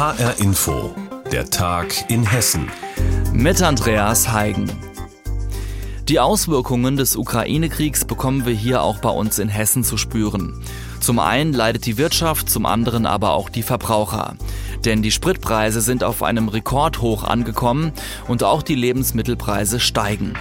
[0.00, 0.94] HR Info,
[1.30, 2.70] der Tag in Hessen.
[3.34, 4.72] Mit Andreas Heigen.
[6.08, 10.64] Die Auswirkungen des Ukraine-Kriegs bekommen wir hier auch bei uns in Hessen zu spüren.
[11.00, 14.36] Zum einen leidet die Wirtschaft, zum anderen aber auch die Verbraucher.
[14.86, 17.92] Denn die Spritpreise sind auf einem Rekordhoch angekommen
[18.26, 20.32] und auch die Lebensmittelpreise steigen.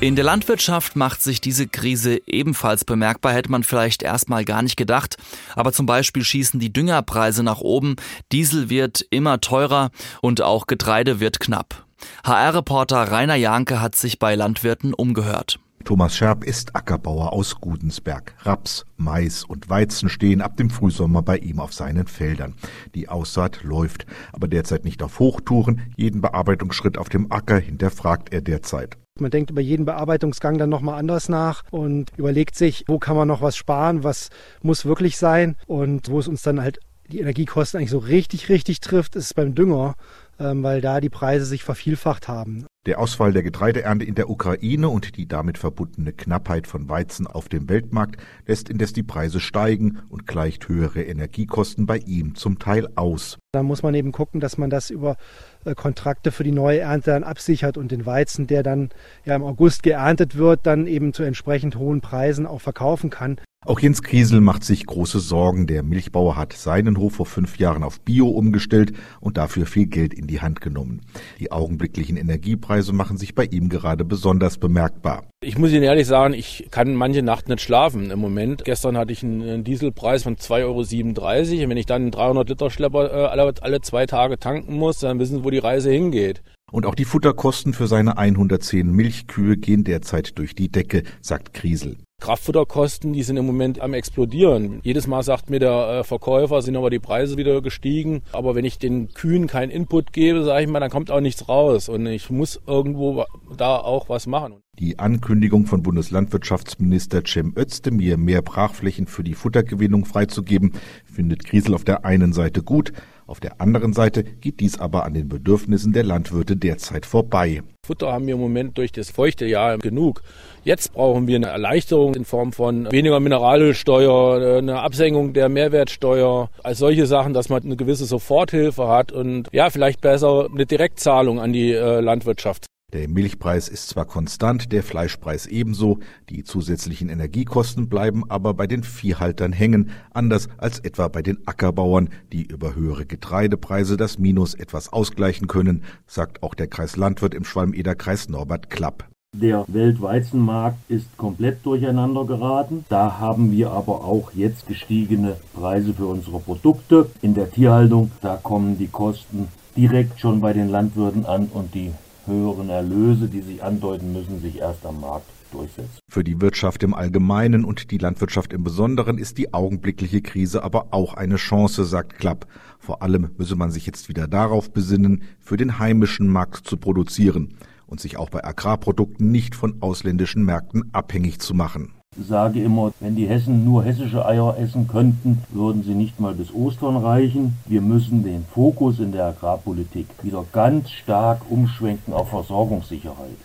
[0.00, 4.76] In der Landwirtschaft macht sich diese Krise ebenfalls bemerkbar, hätte man vielleicht erstmal gar nicht
[4.76, 5.16] gedacht.
[5.56, 7.96] Aber zum Beispiel schießen die Düngerpreise nach oben,
[8.30, 9.90] Diesel wird immer teurer
[10.22, 11.84] und auch Getreide wird knapp.
[12.22, 15.58] HR-Reporter Rainer Janke hat sich bei Landwirten umgehört.
[15.84, 18.34] Thomas Scherb ist Ackerbauer aus Gudensberg.
[18.42, 22.54] Raps, Mais und Weizen stehen ab dem Frühsommer bei ihm auf seinen Feldern.
[22.94, 25.92] Die Aussaat läuft, aber derzeit nicht auf Hochtouren.
[25.96, 28.96] Jeden Bearbeitungsschritt auf dem Acker hinterfragt er derzeit.
[29.20, 33.28] Man denkt über jeden Bearbeitungsgang dann nochmal anders nach und überlegt sich, wo kann man
[33.28, 34.30] noch was sparen, was
[34.62, 38.80] muss wirklich sein und wo es uns dann halt die Energiekosten eigentlich so richtig, richtig
[38.80, 39.94] trifft, ist beim Dünger,
[40.38, 42.66] ähm, weil da die Preise sich vervielfacht haben.
[42.86, 47.48] Der Ausfall der Getreideernte in der Ukraine und die damit verbundene Knappheit von Weizen auf
[47.48, 52.88] dem Weltmarkt lässt indes die Preise steigen und gleicht höhere Energiekosten bei ihm zum Teil
[52.94, 53.38] aus.
[53.58, 55.16] Da muss man eben gucken, dass man das über
[55.64, 58.90] äh, Kontrakte für die neue Ernte dann absichert und den Weizen, der dann
[59.24, 63.40] ja im August geerntet wird, dann eben zu entsprechend hohen Preisen auch verkaufen kann.
[63.66, 65.66] Auch Jens Kriesel macht sich große Sorgen.
[65.66, 70.14] Der Milchbauer hat seinen Hof vor fünf Jahren auf Bio umgestellt und dafür viel Geld
[70.14, 71.00] in die Hand genommen.
[71.40, 75.24] Die augenblicklichen Energiepreise machen sich bei ihm gerade besonders bemerkbar.
[75.40, 78.64] Ich muss Ihnen ehrlich sagen, ich kann manche Nacht nicht schlafen im Moment.
[78.64, 80.78] Gestern hatte ich einen Dieselpreis von 2,37 Euro.
[80.78, 84.98] Und wenn ich dann einen 300 Liter Schlepper äh, alle, alle zwei Tage tanken muss,
[84.98, 86.42] dann wissen Sie, wo die Reise hingeht.
[86.70, 91.96] Und auch die Futterkosten für seine 110 Milchkühe gehen derzeit durch die Decke, sagt Kriesel.
[92.20, 94.80] Kraftfutterkosten, die sind im Moment am explodieren.
[94.82, 98.22] Jedes Mal sagt mir der äh, Verkäufer, sind aber die Preise wieder gestiegen.
[98.32, 101.48] Aber wenn ich den Kühen keinen Input gebe, sage ich mal, dann kommt auch nichts
[101.48, 101.88] raus.
[101.88, 103.24] Und ich muss irgendwo
[103.56, 104.56] da auch was machen.
[104.80, 110.72] Die Ankündigung von Bundeslandwirtschaftsminister Cem Özdemir, mehr Brachflächen für die Futtergewinnung freizugeben,
[111.04, 112.92] findet Kriesel auf der einen Seite gut.
[113.28, 117.62] Auf der anderen Seite geht dies aber an den Bedürfnissen der Landwirte derzeit vorbei.
[117.84, 120.22] Futter haben wir im Moment durch das feuchte Jahr genug.
[120.64, 126.78] Jetzt brauchen wir eine Erleichterung in Form von weniger Mineralölsteuer, eine Absenkung der Mehrwertsteuer, als
[126.78, 131.52] solche Sachen, dass man eine gewisse Soforthilfe hat und ja, vielleicht besser eine Direktzahlung an
[131.52, 132.64] die äh, Landwirtschaft.
[132.94, 135.98] Der Milchpreis ist zwar konstant, der Fleischpreis ebenso,
[136.30, 142.08] die zusätzlichen Energiekosten bleiben aber bei den Viehhaltern hängen, anders als etwa bei den Ackerbauern,
[142.32, 148.30] die über höhere Getreidepreise das Minus etwas ausgleichen können, sagt auch der Kreislandwirt im Schwalm-Eder-Kreis
[148.30, 149.06] Norbert Klapp.
[149.36, 152.86] Der Weltweizenmarkt ist komplett durcheinander geraten.
[152.88, 157.10] Da haben wir aber auch jetzt gestiegene Preise für unsere Produkte.
[157.20, 161.92] In der Tierhaltung, da kommen die Kosten direkt schon bei den Landwirten an und die
[162.28, 165.98] höheren Erlöse, die sich andeuten müssen, sich erst am Markt durchsetzen.
[166.08, 170.88] Für die Wirtschaft im Allgemeinen und die Landwirtschaft im Besonderen ist die augenblickliche Krise aber
[170.92, 172.46] auch eine Chance, sagt Klapp.
[172.78, 177.54] Vor allem müsse man sich jetzt wieder darauf besinnen, für den heimischen Markt zu produzieren
[177.86, 183.16] und sich auch bei Agrarprodukten nicht von ausländischen Märkten abhängig zu machen sage immer, wenn
[183.16, 187.56] die Hessen nur hessische Eier essen könnten, würden sie nicht mal bis Ostern reichen.
[187.66, 193.36] Wir müssen den Fokus in der Agrarpolitik wieder ganz stark umschwenken auf Versorgungssicherheit.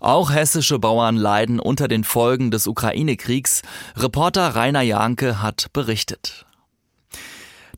[0.00, 3.62] Auch hessische Bauern leiden unter den Folgen des Ukraine-Kriegs.
[3.96, 6.44] Reporter Rainer Janke hat berichtet.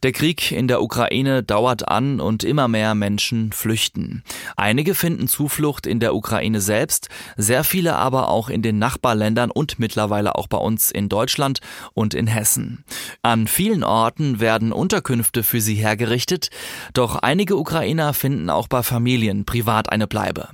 [0.05, 4.23] Der Krieg in der Ukraine dauert an und immer mehr Menschen flüchten.
[4.55, 9.79] Einige finden Zuflucht in der Ukraine selbst, sehr viele aber auch in den Nachbarländern und
[9.79, 11.61] mittlerweile auch bei uns in Deutschland
[11.95, 12.85] und in Hessen.
[13.23, 16.51] An vielen Orten werden Unterkünfte für sie hergerichtet,
[16.93, 20.51] doch einige Ukrainer finden auch bei Familien privat eine Bleibe.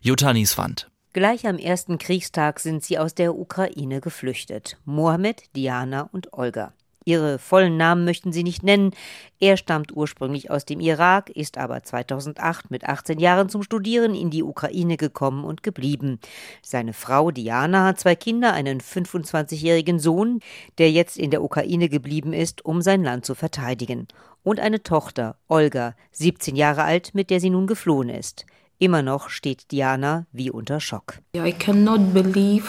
[0.00, 0.92] Jutta Nieswand.
[1.12, 4.78] Gleich am ersten Kriegstag sind sie aus der Ukraine geflüchtet.
[4.84, 6.72] Mohammed, Diana und Olga.
[7.04, 8.92] Ihre vollen Namen möchten sie nicht nennen.
[9.40, 14.30] Er stammt ursprünglich aus dem Irak, ist aber 2008 mit 18 Jahren zum Studieren in
[14.30, 16.20] die Ukraine gekommen und geblieben.
[16.62, 20.40] Seine Frau Diana hat zwei Kinder, einen 25-jährigen Sohn,
[20.78, 24.06] der jetzt in der Ukraine geblieben ist, um sein Land zu verteidigen.
[24.44, 28.46] Und eine Tochter, Olga, 17 Jahre alt, mit der sie nun geflohen ist.
[28.78, 31.20] Immer noch steht Diana wie unter Schock.
[31.36, 32.64] I cannot believe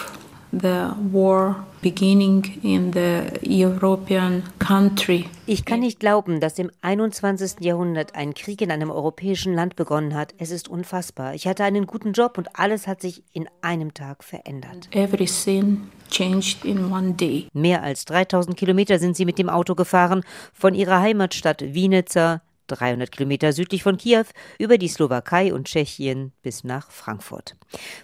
[0.60, 5.26] the war beginning in the European country.
[5.46, 7.60] Ich kann nicht glauben, dass im 21.
[7.60, 10.34] Jahrhundert ein Krieg in einem europäischen Land begonnen hat.
[10.38, 11.34] Es ist unfassbar.
[11.34, 14.88] Ich hatte einen guten Job und alles hat sich in einem Tag verändert.
[14.92, 17.48] Everything changed in one day.
[17.52, 20.22] Mehr als 3000 Kilometer sind sie mit dem Auto gefahren,
[20.52, 24.24] von ihrer Heimatstadt Wienica 300 Kilometer südlich von Kiew,
[24.58, 27.56] über die Slowakei und Tschechien bis nach Frankfurt.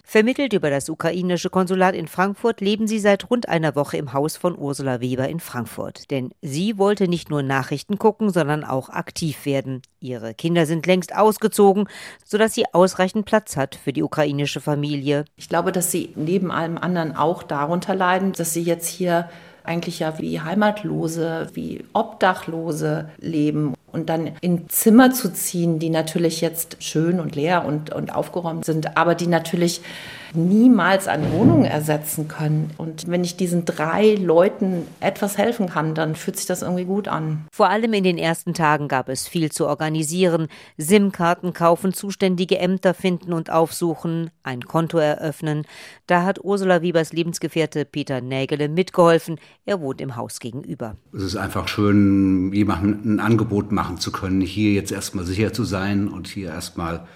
[0.04, 4.36] Vermittelt über das ukrainische Konsulat in Frankfurt leben sie seit rund einer Woche im Haus
[4.36, 6.10] von Ursula Weber in Frankfurt.
[6.10, 9.82] Denn sie wollte nicht nur Nachrichten gucken, sondern auch aktiv werden.
[10.00, 11.88] Ihre Kinder sind längst ausgezogen,
[12.24, 15.24] sodass sie ausreichend Platz hat für die ukrainische Familie.
[15.36, 19.28] Ich glaube, dass sie neben allem anderen auch darunter leiden, dass sie jetzt hier
[19.62, 26.40] eigentlich ja wie Heimatlose, wie Obdachlose leben und dann in Zimmer zu ziehen, die natürlich
[26.40, 29.80] jetzt schön und leer und, und aufgeräumt sind, aber die natürlich
[30.34, 32.70] niemals eine Wohnung ersetzen können.
[32.78, 37.08] Und wenn ich diesen drei Leuten etwas helfen kann, dann fühlt sich das irgendwie gut
[37.08, 37.46] an.
[37.52, 40.48] Vor allem in den ersten Tagen gab es viel zu organisieren.
[40.78, 45.66] SIM-Karten kaufen, zuständige Ämter finden und aufsuchen, ein Konto eröffnen.
[46.06, 49.38] Da hat Ursula Wiebers Lebensgefährte Peter Nägele mitgeholfen.
[49.64, 50.96] Er wohnt im Haus gegenüber.
[51.14, 55.64] Es ist einfach schön, jemandem ein Angebot machen zu können, hier jetzt erstmal sicher zu
[55.64, 57.06] sein und hier erstmal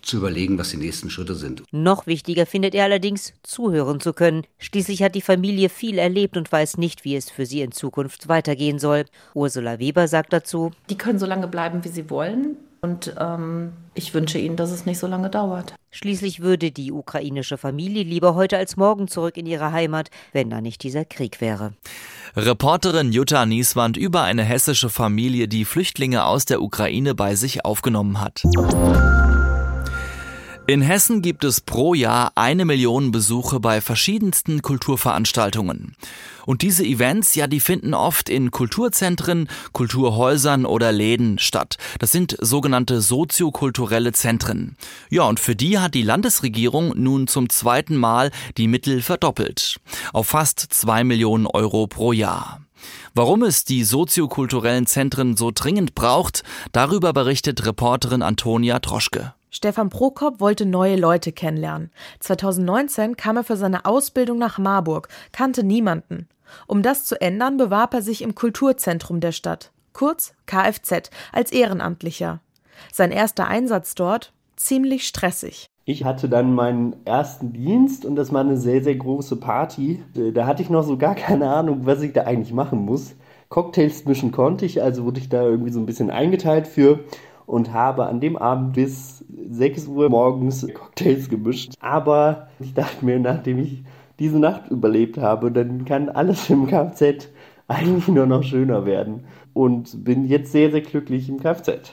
[0.00, 1.62] zu überlegen, was die nächsten Schritte sind.
[1.72, 4.46] Noch wichtiger findet er allerdings, zuhören zu können.
[4.56, 8.28] Schließlich hat die Familie viel erlebt und weiß nicht, wie es für sie in Zukunft
[8.28, 9.04] weitergehen soll.
[9.34, 12.56] Ursula Weber sagt dazu, die können so lange bleiben, wie sie wollen.
[12.86, 15.74] Und ähm, ich wünsche ihnen, dass es nicht so lange dauert.
[15.90, 20.60] Schließlich würde die ukrainische Familie lieber heute als morgen zurück in ihre Heimat, wenn da
[20.60, 21.72] nicht dieser Krieg wäre.
[22.36, 28.20] Reporterin Jutta Nieswand über eine hessische Familie, die Flüchtlinge aus der Ukraine bei sich aufgenommen
[28.20, 28.44] hat.
[30.68, 35.94] In Hessen gibt es pro Jahr eine Million Besuche bei verschiedensten Kulturveranstaltungen.
[36.44, 41.78] Und diese Events, ja, die finden oft in Kulturzentren, Kulturhäusern oder Läden statt.
[42.00, 44.76] Das sind sogenannte soziokulturelle Zentren.
[45.08, 49.76] Ja, und für die hat die Landesregierung nun zum zweiten Mal die Mittel verdoppelt.
[50.12, 52.60] Auf fast zwei Millionen Euro pro Jahr.
[53.14, 56.42] Warum es die soziokulturellen Zentren so dringend braucht,
[56.72, 59.32] darüber berichtet Reporterin Antonia Troschke.
[59.50, 61.90] Stefan Prokop wollte neue Leute kennenlernen.
[62.20, 66.28] 2019 kam er für seine Ausbildung nach Marburg, kannte niemanden.
[66.66, 72.40] Um das zu ändern, bewarb er sich im Kulturzentrum der Stadt, kurz Kfz, als Ehrenamtlicher.
[72.92, 75.66] Sein erster Einsatz dort ziemlich stressig.
[75.84, 80.02] Ich hatte dann meinen ersten Dienst und das war eine sehr, sehr große Party.
[80.34, 83.14] Da hatte ich noch so gar keine Ahnung, was ich da eigentlich machen muss.
[83.48, 87.04] Cocktails mischen konnte ich, also wurde ich da irgendwie so ein bisschen eingeteilt für
[87.46, 89.15] und habe an dem Abend bis
[89.48, 91.74] 6 Uhr morgens Cocktails gemischt.
[91.80, 93.84] Aber ich dachte mir, nachdem ich
[94.18, 97.28] diese Nacht überlebt habe, dann kann alles im Kfz
[97.68, 99.24] eigentlich nur noch schöner werden.
[99.52, 101.92] Und bin jetzt sehr, sehr glücklich im Kfz.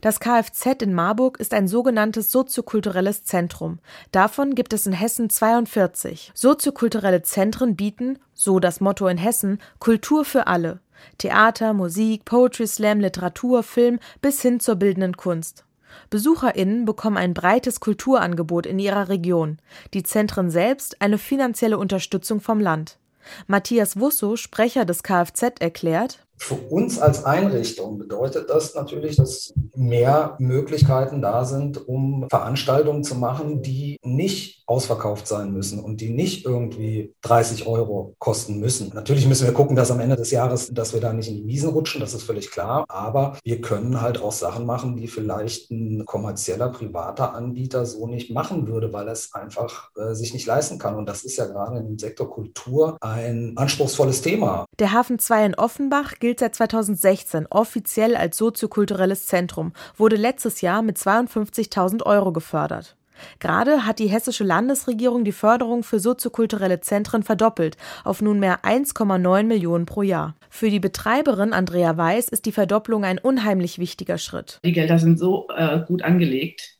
[0.00, 3.78] Das Kfz in Marburg ist ein sogenanntes soziokulturelles Zentrum.
[4.12, 6.32] Davon gibt es in Hessen 42.
[6.34, 10.80] Soziokulturelle Zentren bieten, so das Motto in Hessen, Kultur für alle.
[11.18, 15.64] Theater, Musik, Poetry Slam, Literatur, Film bis hin zur bildenden Kunst.
[16.10, 19.58] BesucherInnen bekommen ein breites Kulturangebot in ihrer Region,
[19.92, 22.98] die Zentren selbst eine finanzielle Unterstützung vom Land.
[23.46, 30.36] Matthias Wusso, Sprecher des Kfz, erklärt, für uns als Einrichtung bedeutet das natürlich, dass mehr
[30.38, 36.44] Möglichkeiten da sind, um Veranstaltungen zu machen, die nicht ausverkauft sein müssen und die nicht
[36.46, 38.90] irgendwie 30 Euro kosten müssen.
[38.94, 41.44] Natürlich müssen wir gucken, dass am Ende des Jahres, dass wir da nicht in die
[41.44, 42.84] Miesen rutschen, das ist völlig klar.
[42.88, 48.30] Aber wir können halt auch Sachen machen, die vielleicht ein kommerzieller, privater Anbieter so nicht
[48.32, 50.96] machen würde, weil es einfach äh, sich nicht leisten kann.
[50.96, 54.64] Und das ist ja gerade im Sektor Kultur ein anspruchsvolles Thema.
[54.78, 60.80] Der Hafen 2 in Offenbach gilt seit 2016 offiziell als soziokulturelles Zentrum, wurde letztes Jahr
[60.80, 62.96] mit 52.000 Euro gefördert.
[63.40, 69.84] Gerade hat die hessische Landesregierung die Förderung für soziokulturelle Zentren verdoppelt auf nunmehr 1,9 Millionen
[69.84, 70.34] pro Jahr.
[70.48, 74.60] Für die Betreiberin Andrea Weiß ist die Verdopplung ein unheimlich wichtiger Schritt.
[74.64, 76.78] Die Gelder sind so äh, gut angelegt,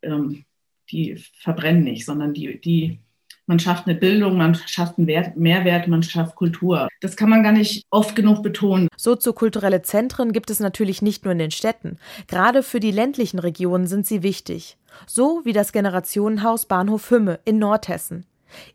[0.00, 0.46] ähm,
[0.90, 3.00] die verbrennen nicht, sondern die, die
[3.48, 6.88] man schafft eine Bildung, man schafft einen Wert, Mehrwert, man schafft Kultur.
[7.00, 8.88] Das kann man gar nicht oft genug betonen.
[8.96, 11.98] Soziokulturelle Zentren gibt es natürlich nicht nur in den Städten.
[12.26, 14.76] Gerade für die ländlichen Regionen sind sie wichtig.
[15.06, 18.26] So wie das Generationenhaus Bahnhof Hümme in Nordhessen.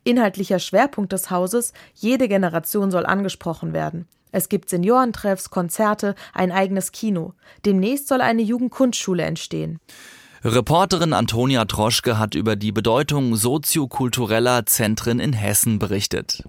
[0.04, 4.08] Inhaltlicher Schwerpunkt des Hauses, jede Generation soll angesprochen werden.
[4.32, 7.34] Es gibt Seniorentreffs, Konzerte, ein eigenes Kino.
[7.66, 9.80] Demnächst soll eine Jugendkunstschule entstehen.
[10.46, 16.44] Reporterin Antonia Troschke hat über die Bedeutung soziokultureller Zentren in Hessen berichtet.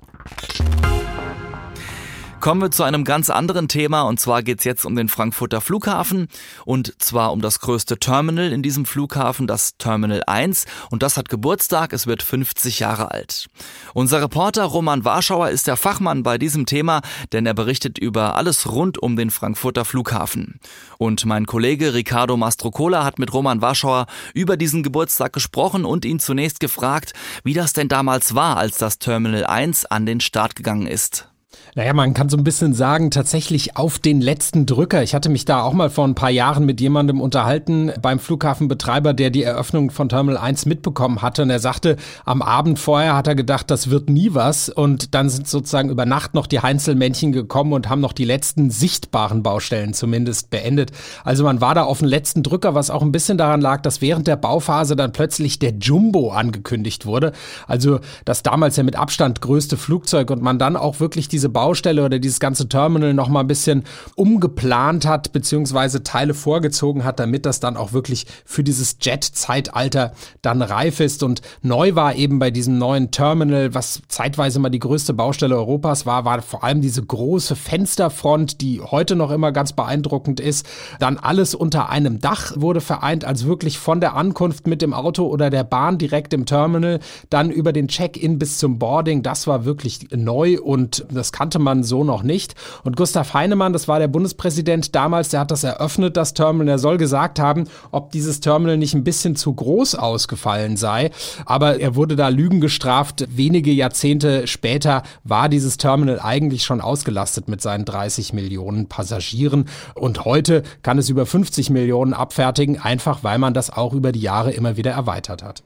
[2.44, 6.28] Kommen wir zu einem ganz anderen Thema und zwar geht's jetzt um den Frankfurter Flughafen
[6.66, 11.30] und zwar um das größte Terminal in diesem Flughafen, das Terminal 1 und das hat
[11.30, 13.46] Geburtstag, es wird 50 Jahre alt.
[13.94, 17.00] Unser Reporter Roman Warschauer ist der Fachmann bei diesem Thema,
[17.32, 20.60] denn er berichtet über alles rund um den Frankfurter Flughafen.
[20.98, 26.20] Und mein Kollege Ricardo Mastrocola hat mit Roman Warschauer über diesen Geburtstag gesprochen und ihn
[26.20, 30.86] zunächst gefragt, wie das denn damals war, als das Terminal 1 an den Start gegangen
[30.86, 31.30] ist.
[31.76, 35.02] Naja, man kann so ein bisschen sagen, tatsächlich auf den letzten Drücker.
[35.02, 39.12] Ich hatte mich da auch mal vor ein paar Jahren mit jemandem unterhalten beim Flughafenbetreiber,
[39.12, 41.42] der die Eröffnung von Terminal 1 mitbekommen hatte.
[41.42, 44.68] Und er sagte, am Abend vorher hat er gedacht, das wird nie was.
[44.68, 48.70] Und dann sind sozusagen über Nacht noch die Heinzelmännchen gekommen und haben noch die letzten
[48.70, 50.92] sichtbaren Baustellen zumindest beendet.
[51.24, 54.00] Also man war da auf den letzten Drücker, was auch ein bisschen daran lag, dass
[54.00, 57.32] während der Bauphase dann plötzlich der Jumbo angekündigt wurde.
[57.66, 62.04] Also das damals ja mit Abstand größte Flugzeug und man dann auch wirklich diese Baustelle
[62.04, 63.84] oder dieses ganze Terminal noch mal ein bisschen
[64.14, 70.60] umgeplant hat, beziehungsweise Teile vorgezogen hat, damit das dann auch wirklich für dieses Jet-Zeitalter dann
[70.60, 71.22] reif ist.
[71.22, 76.04] Und neu war eben bei diesem neuen Terminal, was zeitweise mal die größte Baustelle Europas
[76.04, 80.66] war, war vor allem diese große Fensterfront, die heute noch immer ganz beeindruckend ist.
[80.98, 85.26] Dann alles unter einem Dach wurde vereint, als wirklich von der Ankunft mit dem Auto
[85.26, 86.98] oder der Bahn direkt im Terminal,
[87.30, 89.22] dann über den Check-in bis zum Boarding.
[89.22, 92.54] Das war wirklich neu und das kannte kannte man so noch nicht.
[92.84, 96.76] Und Gustav Heinemann, das war der Bundespräsident damals, der hat das eröffnet, das Terminal.
[96.76, 101.10] Er soll gesagt haben, ob dieses Terminal nicht ein bisschen zu groß ausgefallen sei.
[101.44, 103.26] Aber er wurde da Lügen gestraft.
[103.28, 109.66] Wenige Jahrzehnte später war dieses Terminal eigentlich schon ausgelastet mit seinen 30 Millionen Passagieren.
[109.94, 114.20] Und heute kann es über 50 Millionen abfertigen, einfach weil man das auch über die
[114.20, 115.62] Jahre immer wieder erweitert hat.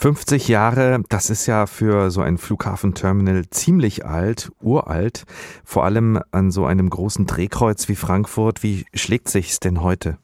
[0.00, 5.24] 50 Jahre, das ist ja für so ein Flughafenterminal ziemlich alt, uralt,
[5.64, 8.62] vor allem an so einem großen Drehkreuz wie Frankfurt.
[8.62, 10.16] Wie schlägt sich's denn heute?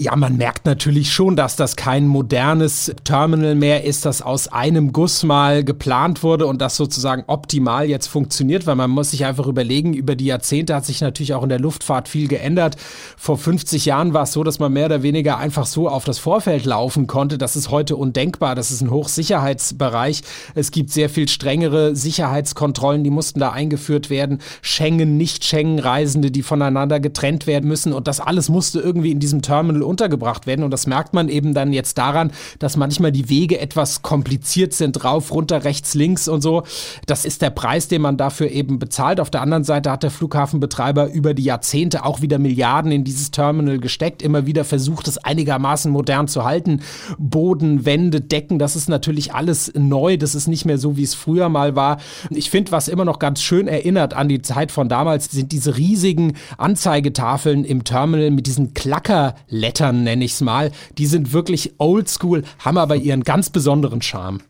[0.00, 4.94] Ja, man merkt natürlich schon, dass das kein modernes Terminal mehr ist, das aus einem
[4.94, 9.46] Guss mal geplant wurde und das sozusagen optimal jetzt funktioniert, weil man muss sich einfach
[9.46, 12.76] überlegen, über die Jahrzehnte hat sich natürlich auch in der Luftfahrt viel geändert.
[13.18, 16.18] Vor 50 Jahren war es so, dass man mehr oder weniger einfach so auf das
[16.18, 17.36] Vorfeld laufen konnte.
[17.36, 18.54] Das ist heute undenkbar.
[18.54, 20.22] Das ist ein Hochsicherheitsbereich.
[20.54, 24.38] Es gibt sehr viel strengere Sicherheitskontrollen, die mussten da eingeführt werden.
[24.62, 29.89] Schengen, Nicht-Schengen-Reisende, die voneinander getrennt werden müssen und das alles musste irgendwie in diesem Terminal
[29.90, 30.64] untergebracht werden.
[30.64, 32.30] Und das merkt man eben dann jetzt daran,
[32.60, 36.62] dass manchmal die Wege etwas kompliziert sind, rauf, runter, rechts, links und so.
[37.06, 39.20] Das ist der Preis, den man dafür eben bezahlt.
[39.20, 43.32] Auf der anderen Seite hat der Flughafenbetreiber über die Jahrzehnte auch wieder Milliarden in dieses
[43.32, 46.80] Terminal gesteckt, immer wieder versucht, es einigermaßen modern zu halten.
[47.18, 50.16] Boden, Wände, Decken, das ist natürlich alles neu.
[50.16, 51.98] Das ist nicht mehr so, wie es früher mal war.
[52.30, 55.76] Ich finde, was immer noch ganz schön erinnert an die Zeit von damals, sind diese
[55.76, 61.74] riesigen Anzeigetafeln im Terminal mit diesen Klackerlettern Eltern, nenne ich es mal, die sind wirklich
[61.78, 64.40] oldschool, haben aber ihren ganz besonderen Charme.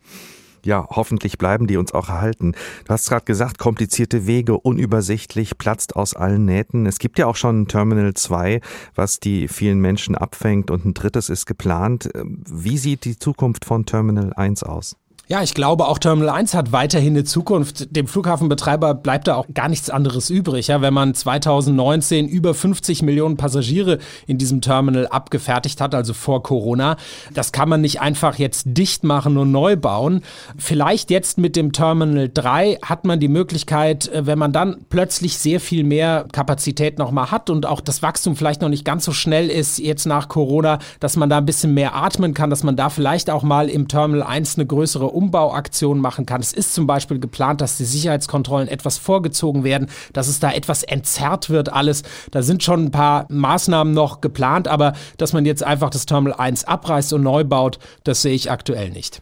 [0.65, 2.53] Ja, hoffentlich bleiben die uns auch erhalten.
[2.85, 6.87] Du hast gerade gesagt, komplizierte Wege, unübersichtlich, platzt aus allen Nähten.
[6.87, 8.61] Es gibt ja auch schon Terminal 2,
[8.95, 12.09] was die vielen Menschen abfängt und ein drittes ist geplant.
[12.15, 14.95] Wie sieht die Zukunft von Terminal 1 aus?
[15.31, 17.95] Ja, ich glaube, auch Terminal 1 hat weiterhin eine Zukunft.
[17.95, 20.67] Dem Flughafenbetreiber bleibt da auch gar nichts anderes übrig.
[20.67, 26.43] Ja, wenn man 2019 über 50 Millionen Passagiere in diesem Terminal abgefertigt hat, also vor
[26.43, 26.97] Corona,
[27.33, 30.21] das kann man nicht einfach jetzt dicht machen und neu bauen.
[30.57, 35.37] Vielleicht jetzt mit dem Terminal 3 hat man die Möglichkeit, äh, wenn man dann plötzlich
[35.37, 39.13] sehr viel mehr Kapazität nochmal hat und auch das Wachstum vielleicht noch nicht ganz so
[39.13, 42.75] schnell ist jetzt nach Corona, dass man da ein bisschen mehr atmen kann, dass man
[42.75, 46.41] da vielleicht auch mal im Terminal 1 eine größere Umbauaktion machen kann.
[46.41, 50.83] Es ist zum Beispiel geplant, dass die Sicherheitskontrollen etwas vorgezogen werden, dass es da etwas
[50.83, 52.03] entzerrt wird alles.
[52.31, 56.39] Da sind schon ein paar Maßnahmen noch geplant, aber dass man jetzt einfach das Terminal
[56.39, 59.21] 1 abreißt und neu baut, das sehe ich aktuell nicht.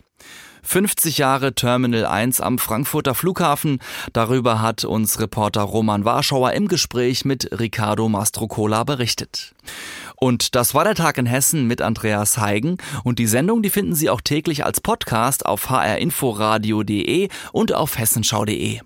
[0.63, 3.79] 50 Jahre Terminal 1 am Frankfurter Flughafen.
[4.13, 9.53] Darüber hat uns Reporter Roman Warschauer im Gespräch mit Ricardo Mastrocola berichtet.
[10.15, 12.77] Und das war der Tag in Hessen mit Andreas Heigen.
[13.03, 18.81] Und die Sendung, die finden Sie auch täglich als Podcast auf hrinforadio.de und auf hessenschau.de.